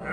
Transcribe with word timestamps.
Vous 0.00 0.06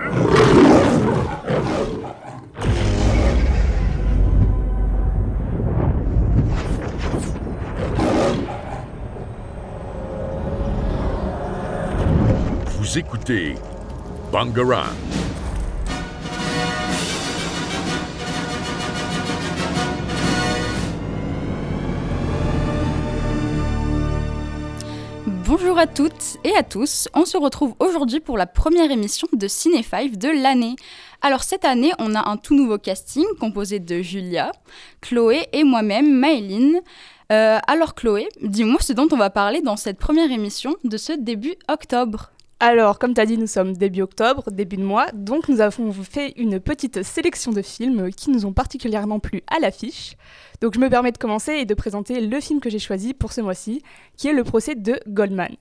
écoutez 12.98 13.56
Bangarang. 14.32 14.94
Bonjour 25.48 25.80
à 25.80 25.88
toutes 25.88 26.40
et 26.44 26.54
à 26.58 26.62
tous, 26.62 27.08
on 27.14 27.24
se 27.24 27.38
retrouve 27.38 27.74
aujourd'hui 27.80 28.20
pour 28.20 28.38
la 28.38 28.46
première 28.46 28.92
émission 28.92 29.30
de 29.32 29.48
Ciné5 29.48 30.18
de 30.18 30.28
l'année. 30.28 30.76
Alors 31.22 31.42
cette 31.44 31.64
année, 31.64 31.94
on 32.00 32.16
a 32.16 32.30
un 32.30 32.36
tout 32.36 32.54
nouveau 32.54 32.78
casting 32.78 33.24
composé 33.40 33.80
de 33.80 34.02
Julia, 34.02 34.52
Chloé 35.00 35.48
et 35.54 35.64
moi-même, 35.64 36.12
Maëline. 36.12 36.82
Euh, 37.32 37.60
alors 37.66 37.96
Chloé, 37.96 38.28
dis-moi 38.42 38.82
ce 38.82 38.92
dont 38.92 39.08
on 39.10 39.16
va 39.16 39.30
parler 39.30 39.62
dans 39.62 39.78
cette 39.78 40.00
première 40.00 40.34
émission 40.34 40.76
de 40.84 40.98
ce 40.98 41.14
début 41.14 41.56
octobre. 41.70 42.32
Alors, 42.60 42.98
comme 42.98 43.14
tu 43.14 43.22
as 43.22 43.28
dit, 43.28 43.38
nous 43.38 43.46
sommes 43.46 43.78
début 43.78 44.02
octobre, 44.02 44.50
début 44.52 44.78
de 44.78 44.84
mois, 44.84 45.12
donc 45.14 45.48
nous 45.48 45.62
avons 45.62 45.94
fait 45.94 46.34
une 46.38 46.60
petite 46.60 47.04
sélection 47.04 47.52
de 47.52 47.62
films 47.62 48.10
qui 48.10 48.32
nous 48.32 48.48
ont 48.48 48.52
particulièrement 48.52 49.20
plu 49.20 49.44
à 49.46 49.60
l'affiche. 49.60 50.16
Donc 50.60 50.74
je 50.74 50.80
me 50.80 50.90
permets 50.90 51.12
de 51.12 51.20
commencer 51.20 51.52
et 51.52 51.66
de 51.66 51.74
présenter 51.76 52.20
le 52.20 52.40
film 52.40 52.60
que 52.60 52.72
j'ai 52.72 52.80
choisi 52.80 53.14
pour 53.14 53.32
ce 53.32 53.42
mois-ci, 53.42 53.84
qui 54.16 54.28
est 54.28 54.34
Le 54.34 54.44
procès 54.44 54.74
de 54.74 55.00
Goldman. 55.08 55.56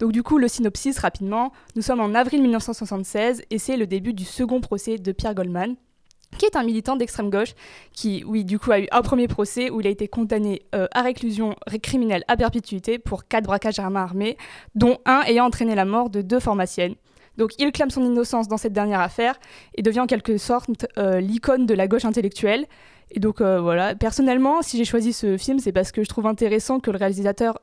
Donc 0.00 0.10
du 0.10 0.24
coup, 0.24 0.38
le 0.38 0.48
synopsis 0.48 0.98
rapidement, 0.98 1.52
nous 1.76 1.82
sommes 1.82 2.00
en 2.00 2.16
avril 2.16 2.42
1976 2.42 3.42
et 3.48 3.58
c'est 3.60 3.76
le 3.76 3.86
début 3.86 4.12
du 4.12 4.24
second 4.24 4.60
procès 4.60 4.98
de 4.98 5.12
Pierre 5.12 5.36
Goldman, 5.36 5.76
qui 6.38 6.46
est 6.46 6.56
un 6.56 6.62
militant 6.62 6.96
d'extrême 6.96 7.30
gauche, 7.30 7.54
qui, 7.92 8.24
oui, 8.26 8.44
du 8.44 8.58
coup, 8.58 8.72
a 8.72 8.80
eu 8.80 8.88
un 8.92 9.02
premier 9.02 9.28
procès 9.28 9.70
où 9.70 9.80
il 9.80 9.86
a 9.86 9.90
été 9.90 10.08
condamné 10.08 10.62
euh, 10.74 10.86
à 10.92 11.02
réclusion 11.02 11.54
criminelle 11.82 12.24
à 12.28 12.36
perpétuité 12.36 12.98
pour 12.98 13.26
quatre 13.26 13.44
braquages 13.44 13.78
à 13.78 13.90
main 13.90 14.02
armée, 14.02 14.36
dont 14.74 14.98
un 15.06 15.22
ayant 15.26 15.46
entraîné 15.46 15.74
la 15.74 15.84
mort 15.84 16.10
de 16.10 16.22
deux 16.22 16.40
pharmaciennes. 16.40 16.94
Donc 17.36 17.52
il 17.58 17.72
clame 17.72 17.90
son 17.90 18.04
innocence 18.04 18.48
dans 18.48 18.56
cette 18.56 18.72
dernière 18.72 19.00
affaire 19.00 19.38
et 19.74 19.82
devient 19.82 20.00
en 20.00 20.06
quelque 20.06 20.36
sorte 20.36 20.86
euh, 20.98 21.20
l'icône 21.20 21.66
de 21.66 21.74
la 21.74 21.88
gauche 21.88 22.04
intellectuelle. 22.04 22.66
Et 23.12 23.20
donc 23.20 23.40
euh, 23.40 23.60
voilà, 23.60 23.94
personnellement, 23.94 24.62
si 24.62 24.76
j'ai 24.76 24.84
choisi 24.84 25.12
ce 25.12 25.36
film, 25.36 25.58
c'est 25.58 25.72
parce 25.72 25.90
que 25.90 26.02
je 26.02 26.08
trouve 26.08 26.26
intéressant 26.26 26.80
que 26.80 26.90
le 26.90 26.98
réalisateur 26.98 27.58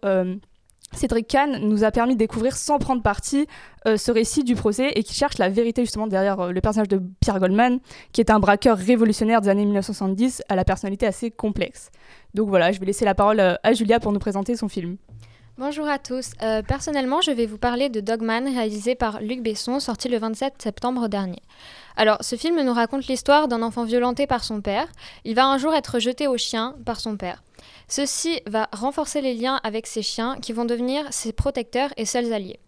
Cédric 0.97 1.27
Kahn 1.27 1.59
nous 1.59 1.83
a 1.83 1.91
permis 1.91 2.15
de 2.15 2.19
découvrir 2.19 2.57
sans 2.57 2.79
prendre 2.79 3.01
parti 3.01 3.47
euh, 3.87 3.97
ce 3.97 4.11
récit 4.11 4.43
du 4.43 4.55
procès 4.55 4.91
et 4.95 5.03
qui 5.03 5.13
cherche 5.13 5.37
la 5.37 5.47
vérité 5.47 5.83
justement 5.83 6.07
derrière 6.07 6.39
euh, 6.39 6.51
le 6.51 6.59
personnage 6.59 6.87
de 6.87 7.01
Pierre 7.19 7.39
Goldman, 7.39 7.79
qui 8.11 8.21
est 8.21 8.31
un 8.31 8.39
braqueur 8.39 8.77
révolutionnaire 8.77 9.39
des 9.41 9.49
années 9.49 9.65
1970 9.65 10.41
à 10.49 10.55
la 10.55 10.65
personnalité 10.65 11.05
assez 11.05 11.29
complexe. 11.29 11.91
Donc 12.33 12.49
voilà, 12.49 12.71
je 12.71 12.79
vais 12.79 12.87
laisser 12.87 13.05
la 13.05 13.13
parole 13.13 13.39
euh, 13.39 13.53
à 13.63 13.73
Julia 13.73 13.99
pour 13.99 14.11
nous 14.11 14.19
présenter 14.19 14.55
son 14.55 14.67
film. 14.67 14.97
Bonjour 15.59 15.87
à 15.87 15.97
tous. 15.97 16.33
personnellement, 16.67 17.19
je 17.21 17.31
vais 17.31 17.47
vous 17.47 17.57
parler 17.57 17.89
de 17.89 17.99
Dogman, 17.99 18.45
réalisé 18.45 18.93
par 18.93 19.21
Luc 19.21 19.41
Besson, 19.41 19.79
sorti 19.79 20.07
le 20.07 20.19
27 20.19 20.53
septembre 20.61 21.07
dernier. 21.07 21.41
Alors, 21.95 22.19
ce 22.21 22.35
film 22.35 22.61
nous 22.61 22.73
raconte 22.73 23.07
l'histoire 23.07 23.47
d'un 23.47 23.63
enfant 23.63 23.83
violenté 23.83 24.27
par 24.27 24.43
son 24.43 24.61
père. 24.61 24.87
Il 25.25 25.33
va 25.33 25.47
un 25.47 25.57
jour 25.57 25.73
être 25.73 25.97
jeté 25.97 26.27
au 26.27 26.37
chien 26.37 26.75
par 26.85 26.99
son 26.99 27.17
père. 27.17 27.41
Ceci 27.87 28.41
va 28.45 28.67
renforcer 28.73 29.21
les 29.21 29.33
liens 29.33 29.61
avec 29.63 29.87
ses 29.87 30.01
chiens 30.01 30.37
qui 30.41 30.51
vont 30.51 30.65
devenir 30.65 31.05
ses 31.11 31.31
protecteurs 31.31 31.93
et 31.95 32.05
seuls 32.05 32.33
alliés. 32.33 32.59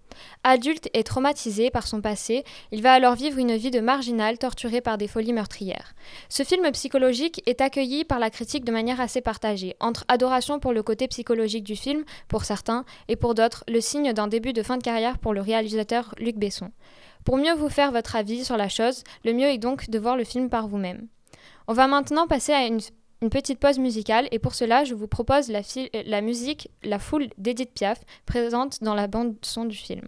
Adulte 0.43 0.89
et 0.93 1.03
traumatisé 1.03 1.69
par 1.69 1.87
son 1.87 2.01
passé, 2.01 2.43
il 2.71 2.81
va 2.81 2.93
alors 2.93 3.15
vivre 3.15 3.37
une 3.37 3.55
vie 3.55 3.71
de 3.71 3.79
marginal 3.79 4.37
torturé 4.37 4.81
par 4.81 4.97
des 4.97 5.07
folies 5.07 5.33
meurtrières. 5.33 5.93
Ce 6.29 6.43
film 6.43 6.69
psychologique 6.71 7.41
est 7.45 7.61
accueilli 7.61 8.05
par 8.05 8.19
la 8.19 8.29
critique 8.29 8.65
de 8.65 8.71
manière 8.71 9.01
assez 9.01 9.21
partagée, 9.21 9.75
entre 9.79 10.05
adoration 10.07 10.59
pour 10.59 10.73
le 10.73 10.83
côté 10.83 11.07
psychologique 11.07 11.63
du 11.63 11.75
film, 11.75 12.03
pour 12.27 12.45
certains, 12.45 12.85
et 13.07 13.15
pour 13.15 13.35
d'autres, 13.35 13.63
le 13.67 13.81
signe 13.81 14.13
d'un 14.13 14.27
début 14.27 14.53
de 14.53 14.63
fin 14.63 14.77
de 14.77 14.83
carrière 14.83 15.17
pour 15.17 15.33
le 15.33 15.41
réalisateur 15.41 16.13
Luc 16.17 16.37
Besson. 16.37 16.71
Pour 17.25 17.37
mieux 17.37 17.53
vous 17.53 17.69
faire 17.69 17.91
votre 17.91 18.15
avis 18.15 18.45
sur 18.45 18.57
la 18.57 18.69
chose, 18.69 19.03
le 19.25 19.33
mieux 19.33 19.47
est 19.47 19.57
donc 19.57 19.89
de 19.89 19.99
voir 19.99 20.15
le 20.15 20.23
film 20.23 20.49
par 20.49 20.67
vous-même. 20.67 21.07
On 21.67 21.73
va 21.73 21.87
maintenant 21.87 22.27
passer 22.27 22.53
à 22.53 22.65
une, 22.65 22.79
petite 23.27 23.59
pause 23.59 23.79
musicale 23.79 24.27
et 24.31 24.39
pour 24.39 24.55
cela, 24.55 24.85
je 24.85 24.95
vous 24.95 25.07
propose 25.07 25.49
la, 25.49 25.61
la 26.05 26.21
musique 26.21 26.69
La 26.83 26.99
foule 26.99 27.27
d'Edith 27.37 27.73
Piaf 27.73 27.99
présente 28.25 28.81
dans 28.81 28.95
la 28.95 29.07
bande 29.07 29.35
son 29.41 29.65
du 29.65 29.75
film. 29.75 30.07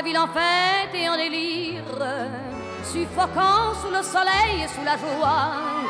la 0.00 0.02
ville 0.02 0.18
en 0.18 0.28
fête 0.28 0.94
et 0.94 1.08
en 1.08 1.16
délire, 1.16 1.82
suffoquant 2.84 3.74
sous 3.82 3.90
le 3.90 4.02
soleil 4.02 4.62
et 4.64 4.68
sous 4.68 4.84
la 4.84 4.96
joie. 4.96 5.89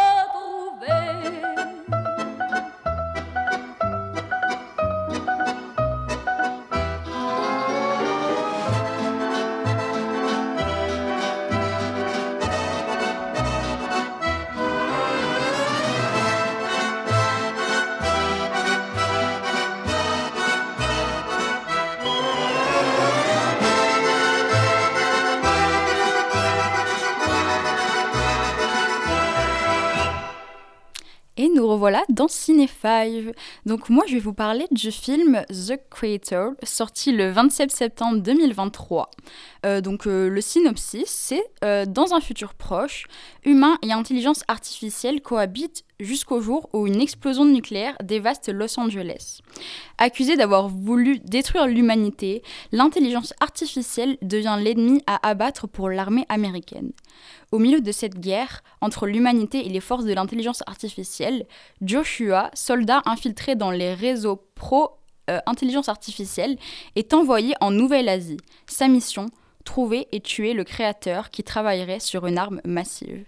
Noor 31.53 31.70
revoilà 31.71 32.03
dans 32.09 32.27
Ciné 32.27 32.67
5. 32.67 33.33
Donc 33.65 33.89
moi 33.89 34.03
je 34.07 34.13
vais 34.13 34.19
vous 34.19 34.33
parler 34.33 34.65
du 34.71 34.91
film 34.91 35.43
The 35.49 35.79
Creator, 35.89 36.51
sorti 36.63 37.11
le 37.11 37.31
27 37.31 37.71
septembre 37.71 38.21
2023. 38.21 39.09
Euh, 39.65 39.81
donc 39.81 40.07
euh, 40.07 40.27
le 40.27 40.41
synopsis, 40.41 41.07
c'est 41.07 41.43
euh, 41.63 41.85
dans 41.85 42.13
un 42.13 42.19
futur 42.19 42.53
proche, 42.53 43.05
humains 43.45 43.77
et 43.81 43.91
intelligence 43.91 44.43
artificielle 44.47 45.21
cohabitent 45.21 45.85
jusqu'au 45.99 46.41
jour 46.41 46.69
où 46.73 46.87
une 46.87 46.99
explosion 46.99 47.45
nucléaire 47.45 47.95
dévaste 48.03 48.49
Los 48.49 48.79
Angeles. 48.79 49.39
Accusée 49.97 50.35
d'avoir 50.35 50.67
voulu 50.67 51.19
détruire 51.19 51.67
l'humanité, 51.67 52.41
l'intelligence 52.71 53.33
artificielle 53.39 54.17
devient 54.21 54.57
l'ennemi 54.59 55.01
à 55.05 55.27
abattre 55.27 55.67
pour 55.67 55.89
l'armée 55.89 56.25
américaine. 56.27 56.91
Au 57.51 57.59
milieu 57.59 57.81
de 57.81 57.91
cette 57.91 58.19
guerre 58.19 58.63
entre 58.81 59.05
l'humanité 59.05 59.65
et 59.65 59.69
les 59.69 59.79
forces 59.79 60.05
de 60.05 60.13
l'intelligence 60.13 60.63
artificielle, 60.67 61.45
Joshua, 61.81 62.51
soldat 62.53 63.01
infiltré 63.05 63.55
dans 63.55 63.71
les 63.71 63.93
réseaux 63.93 64.43
pro-intelligence 64.55 65.89
artificielle, 65.89 66.57
est 66.95 67.13
envoyé 67.13 67.53
en 67.61 67.71
Nouvelle-Asie. 67.71 68.37
Sa 68.67 68.87
mission 68.87 69.29
trouver 69.61 70.07
et 70.11 70.19
tuer 70.19 70.53
le 70.53 70.63
créateur 70.63 71.29
qui 71.29 71.43
travaillerait 71.43 71.99
sur 71.99 72.25
une 72.27 72.37
arme 72.37 72.61
massive. 72.65 73.23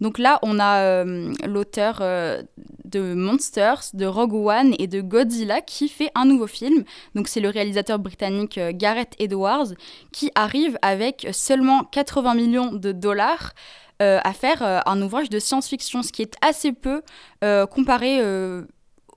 Donc 0.00 0.18
là, 0.18 0.38
on 0.42 0.58
a 0.60 0.80
euh, 0.80 1.32
l'auteur 1.46 1.98
euh, 2.00 2.42
de 2.84 3.14
Monsters, 3.14 3.82
de 3.94 4.06
Rogue 4.06 4.34
One 4.34 4.74
et 4.78 4.86
de 4.86 5.00
Godzilla 5.00 5.60
qui 5.60 5.88
fait 5.88 6.10
un 6.14 6.24
nouveau 6.24 6.46
film. 6.46 6.84
Donc 7.14 7.28
c'est 7.28 7.40
le 7.40 7.48
réalisateur 7.48 7.98
britannique 7.98 8.58
euh, 8.58 8.72
Gareth 8.72 9.14
Edwards 9.18 9.68
qui 10.12 10.30
arrive 10.34 10.78
avec 10.82 11.26
seulement 11.32 11.84
80 11.84 12.34
millions 12.34 12.72
de 12.72 12.92
dollars 12.92 13.54
à 14.00 14.32
faire 14.32 14.62
un 14.62 15.02
ouvrage 15.02 15.28
de 15.28 15.38
science-fiction, 15.38 16.02
ce 16.02 16.12
qui 16.12 16.22
est 16.22 16.34
assez 16.40 16.72
peu 16.72 17.02
comparé 17.40 18.20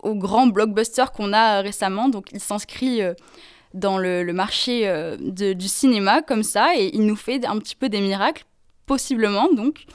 aux 0.01 0.15
grands 0.15 0.47
blockbusters 0.47 1.11
qu'on 1.11 1.33
a 1.33 1.61
récemment. 1.61 2.09
Donc 2.09 2.29
il 2.31 2.39
s'inscrit 2.39 3.01
dans 3.73 3.97
le, 3.97 4.31
marché 4.33 4.87
euh, 4.87 5.17
du 5.17 5.67
cinéma 5.67 6.21
comme 6.21 6.43
ça 6.43 6.75
et 6.75 6.91
il 6.93 7.05
nous 7.05 7.15
fait 7.15 7.45
un 7.45 7.57
petit 7.59 7.75
peu 7.75 7.89
des 7.89 8.01
miracles, 8.01 8.45
possiblement 8.85 9.51
donc. 9.53 9.85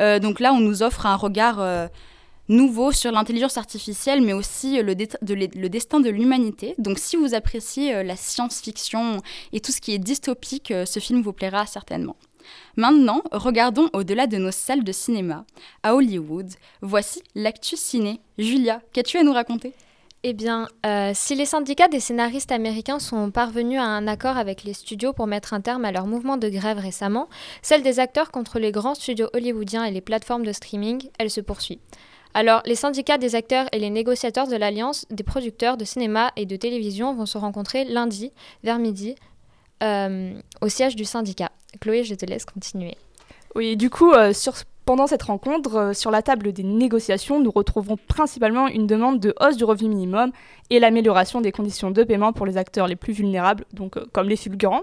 Euh, 0.00 0.18
donc 0.18 0.40
là, 0.40 0.52
on 0.52 0.60
nous 0.60 0.82
offre 0.82 1.06
un 1.06 1.14
regard 1.14 1.60
euh, 1.60 1.86
nouveau 2.48 2.90
sur 2.90 3.12
l'intelligence 3.12 3.56
artificielle, 3.56 4.22
mais 4.22 4.32
aussi 4.32 4.82
le 4.82 4.94
destin 5.68 6.00
de 6.00 6.10
l'humanité. 6.10 6.74
Donc 6.78 6.98
si 6.98 7.16
vous 7.16 7.34
appréciez 7.34 8.02
la 8.02 8.16
science-fiction 8.16 9.22
et 9.52 9.60
tout 9.60 9.72
ce 9.72 9.80
qui 9.80 9.94
est 9.94 9.98
dystopique, 9.98 10.72
ce 10.84 11.00
film 11.00 11.22
vous 11.22 11.32
plaira 11.32 11.64
certainement. 11.66 12.16
Maintenant, 12.76 13.22
regardons 13.32 13.88
au-delà 13.92 14.26
de 14.26 14.36
nos 14.36 14.50
salles 14.50 14.84
de 14.84 14.92
cinéma. 14.92 15.44
À 15.82 15.94
Hollywood, 15.94 16.50
voici 16.82 17.22
l'actu 17.34 17.76
ciné. 17.76 18.20
Julia, 18.38 18.80
qu'as-tu 18.92 19.18
à 19.18 19.22
nous 19.22 19.32
raconter? 19.32 19.72
Eh 20.26 20.32
bien, 20.32 20.68
euh, 20.86 21.12
si 21.14 21.34
les 21.34 21.44
syndicats 21.44 21.88
des 21.88 22.00
scénaristes 22.00 22.50
américains 22.50 22.98
sont 22.98 23.30
parvenus 23.30 23.78
à 23.78 23.84
un 23.84 24.06
accord 24.06 24.38
avec 24.38 24.64
les 24.64 24.72
studios 24.72 25.12
pour 25.12 25.26
mettre 25.26 25.52
un 25.52 25.60
terme 25.60 25.84
à 25.84 25.92
leur 25.92 26.06
mouvement 26.06 26.38
de 26.38 26.48
grève 26.48 26.78
récemment, 26.78 27.28
celle 27.60 27.82
des 27.82 28.00
acteurs 28.00 28.30
contre 28.30 28.58
les 28.58 28.72
grands 28.72 28.94
studios 28.94 29.28
hollywoodiens 29.34 29.84
et 29.84 29.90
les 29.90 30.00
plateformes 30.00 30.46
de 30.46 30.52
streaming, 30.52 31.10
elle 31.18 31.30
se 31.30 31.42
poursuit. 31.42 31.78
Alors, 32.32 32.62
les 32.64 32.74
syndicats 32.74 33.18
des 33.18 33.34
acteurs 33.34 33.66
et 33.72 33.78
les 33.78 33.90
négociateurs 33.90 34.48
de 34.48 34.56
l'Alliance 34.56 35.04
des 35.10 35.24
producteurs 35.24 35.76
de 35.76 35.84
cinéma 35.84 36.32
et 36.36 36.46
de 36.46 36.56
télévision 36.56 37.14
vont 37.14 37.26
se 37.26 37.36
rencontrer 37.36 37.84
lundi, 37.84 38.32
vers 38.62 38.78
midi, 38.78 39.16
euh, 39.82 40.40
au 40.62 40.68
siège 40.70 40.96
du 40.96 41.04
syndicat. 41.04 41.52
Chloé, 41.80 42.04
je 42.04 42.14
te 42.14 42.26
laisse 42.26 42.44
continuer. 42.44 42.96
Oui, 43.54 43.76
du 43.76 43.88
coup, 43.88 44.10
euh, 44.10 44.32
pendant 44.84 45.06
cette 45.06 45.22
rencontre, 45.22 45.76
euh, 45.76 45.92
sur 45.92 46.10
la 46.10 46.22
table 46.22 46.52
des 46.52 46.64
négociations, 46.64 47.40
nous 47.40 47.52
retrouverons 47.52 47.96
principalement 47.96 48.66
une 48.66 48.88
demande 48.88 49.20
de 49.20 49.32
hausse 49.40 49.56
du 49.56 49.64
revenu 49.64 49.88
minimum 49.88 50.32
et 50.70 50.80
l'amélioration 50.80 51.40
des 51.40 51.52
conditions 51.52 51.92
de 51.92 52.02
paiement 52.02 52.32
pour 52.32 52.46
les 52.46 52.56
acteurs 52.56 52.88
les 52.88 52.96
plus 52.96 53.12
vulnérables, 53.12 53.64
donc 53.72 53.96
euh, 53.96 54.06
comme 54.12 54.28
les 54.28 54.36
fulgurants, 54.36 54.82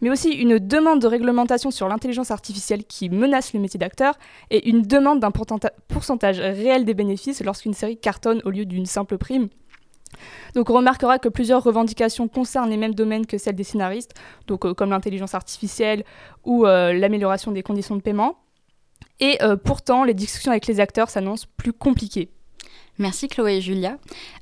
mais 0.00 0.10
aussi 0.10 0.30
une 0.30 0.60
demande 0.60 1.02
de 1.02 1.08
réglementation 1.08 1.72
sur 1.72 1.88
l'intelligence 1.88 2.30
artificielle 2.30 2.84
qui 2.84 3.10
menace 3.10 3.52
le 3.52 3.60
métier 3.60 3.78
d'acteur 3.78 4.14
et 4.50 4.68
une 4.68 4.82
demande 4.82 5.18
d'un 5.18 5.32
pourcentage 5.32 6.38
réel 6.38 6.84
des 6.84 6.94
bénéfices 6.94 7.42
lorsqu'une 7.42 7.74
série 7.74 7.96
cartonne 7.96 8.40
au 8.44 8.50
lieu 8.50 8.66
d'une 8.66 8.86
simple 8.86 9.18
prime. 9.18 9.48
Donc 10.54 10.70
on 10.70 10.74
remarquera 10.74 11.18
que 11.18 11.28
plusieurs 11.28 11.62
revendications 11.62 12.28
concernent 12.28 12.70
les 12.70 12.76
mêmes 12.76 12.94
domaines 12.94 13.26
que 13.26 13.38
celles 13.38 13.56
des 13.56 13.64
scénaristes, 13.64 14.14
donc 14.46 14.64
euh, 14.64 14.74
comme 14.74 14.90
l'intelligence 14.90 15.34
artificielle 15.34 16.04
ou 16.44 16.64
l'amélioration 16.64 17.52
des 17.52 17.62
conditions 17.62 17.96
de 17.96 18.02
paiement. 18.02 18.36
Et 19.20 19.38
euh, 19.42 19.56
pourtant, 19.56 20.04
les 20.04 20.14
discussions 20.14 20.50
avec 20.50 20.66
les 20.66 20.80
acteurs 20.80 21.10
s'annoncent 21.10 21.46
plus 21.56 21.72
compliquées. 21.72 22.28
Merci 22.98 23.28
Chloé 23.28 23.56
et 23.56 23.60
Julia. 23.60 23.98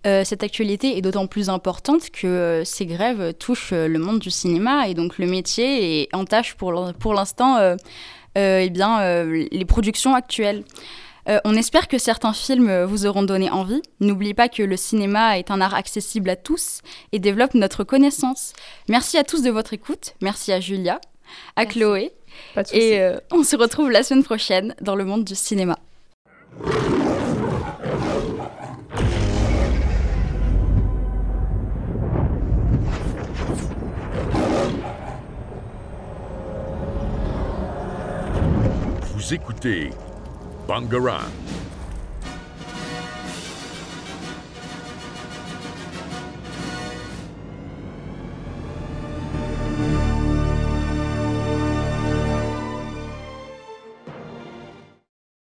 Euh, 0.06 0.22
cette 0.25 0.44
actualité 0.44 0.96
est 0.96 1.00
d'autant 1.00 1.26
plus 1.26 1.49
importante 1.49 2.11
que 2.11 2.26
euh, 2.26 2.64
ces 2.64 2.87
grèves 2.87 3.34
touchent 3.34 3.72
le 3.72 3.99
monde 3.99 4.20
du 4.20 4.31
cinéma 4.31 4.88
et 4.88 4.94
donc 4.94 5.19
le 5.19 5.26
métier 5.26 6.02
est 6.02 6.14
en 6.14 6.25
tâche 6.25 6.55
pour 6.55 7.14
l'instant 7.14 7.76
eh 8.37 8.69
les 8.70 9.64
productions 9.66 10.14
actuelles. 10.14 10.64
On 11.26 11.55
espère 11.55 11.88
que 11.88 11.99
certains 11.99 12.32
films 12.32 12.85
vous 12.85 13.06
auront 13.06 13.23
donné 13.23 13.50
envie. 13.50 13.82
N'oubliez 14.00 14.35
pas 14.35 14.49
que 14.49 14.62
le 14.62 14.76
cinéma 14.76 15.38
est 15.38 15.50
un 15.50 15.61
art 15.61 15.75
accessible 15.75 16.31
à 16.31 16.37
tous 16.37 16.81
et 17.12 17.19
développe 17.19 17.55
notre 17.55 17.85
connaissance. 17.85 18.53
Merci 18.88 19.19
à 19.19 19.25
tous 19.25 19.43
de 19.43 19.50
votre 19.50 19.73
écoute. 19.73 20.15
Merci 20.21 20.53
à 20.53 20.61
Julia, 20.61 21.00
à 21.56 21.67
Chloé 21.67 22.12
et 22.73 23.00
euh, 23.00 23.19
on 23.31 23.43
se 23.43 23.56
retrouve 23.56 23.91
la 23.91 24.03
semaine 24.03 24.25
prochaine 24.25 24.75
dans 24.81 24.97
le 24.97 25.05
monde 25.05 25.25
du 25.25 25.35
cinéma. 25.35 25.79
Vous 39.14 39.35
écoutez 39.35 39.90
Bangarang. 40.66 41.28